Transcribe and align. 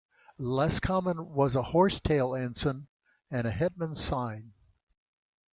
Less 0.39 0.79
common 0.79 1.29
was 1.35 1.55
a 1.55 1.61
horse-tail 1.61 2.33
ensign 2.33 2.87
and 3.29 3.45
hetman's 3.45 4.03
sign. 4.03 4.53